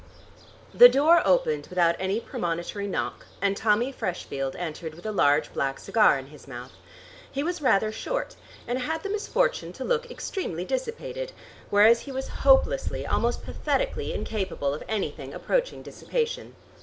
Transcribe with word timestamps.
The 0.73 0.89
door 0.89 1.21
opened 1.27 1.67
without 1.69 1.95
any 1.99 2.19
premonitory 2.19 2.87
knock, 2.87 3.27
and 3.39 3.55
Tommy 3.55 3.93
Freshfield 3.93 4.55
entered 4.55 4.95
with 4.95 5.05
a 5.05 5.11
large 5.11 5.53
black 5.53 5.79
cigar 5.79 6.17
in 6.17 6.25
his 6.29 6.47
mouth. 6.47 6.71
He 7.31 7.43
was 7.43 7.61
rather 7.61 7.91
short, 7.91 8.35
and 8.67 8.79
had 8.79 9.03
the 9.03 9.09
misfortune 9.11 9.71
to 9.73 9.83
look 9.83 10.09
extremely 10.09 10.65
dissipated, 10.65 11.33
whereas 11.69 11.99
he 12.01 12.11
was 12.11 12.29
hopelessly, 12.29 13.05
almost 13.05 13.43
pathetically, 13.43 14.11
incapable 14.11 14.73
of 14.73 14.81
anything 14.89 15.35
approaching 15.35 15.83
dissipation. 15.83 16.55